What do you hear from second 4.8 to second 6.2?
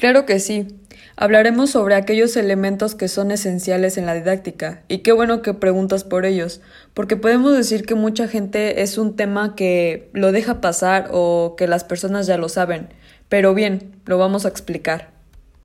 y qué bueno que preguntas